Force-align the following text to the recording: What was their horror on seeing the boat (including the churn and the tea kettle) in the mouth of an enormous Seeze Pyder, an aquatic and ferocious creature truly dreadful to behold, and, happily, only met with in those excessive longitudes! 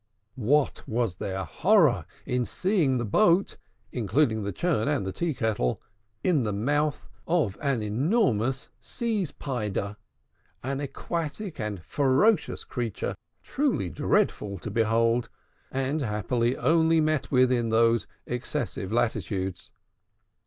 What 0.33 0.81
was 0.87 1.17
their 1.17 1.43
horror 1.43 2.05
on 2.27 2.45
seeing 2.45 2.97
the 2.97 3.05
boat 3.05 3.57
(including 3.91 4.41
the 4.41 4.51
churn 4.51 4.87
and 4.87 5.05
the 5.05 5.11
tea 5.11 5.35
kettle) 5.35 5.79
in 6.23 6.41
the 6.41 6.51
mouth 6.51 7.07
of 7.27 7.55
an 7.61 7.83
enormous 7.83 8.71
Seeze 8.79 9.31
Pyder, 9.31 9.97
an 10.63 10.79
aquatic 10.79 11.59
and 11.59 11.83
ferocious 11.83 12.63
creature 12.63 13.13
truly 13.43 13.91
dreadful 13.91 14.57
to 14.57 14.71
behold, 14.71 15.29
and, 15.71 16.01
happily, 16.01 16.57
only 16.57 16.99
met 16.99 17.29
with 17.29 17.51
in 17.51 17.69
those 17.69 18.07
excessive 18.25 18.91
longitudes! 18.91 19.69